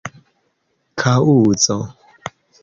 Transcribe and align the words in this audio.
kaŭzo 1.01 1.77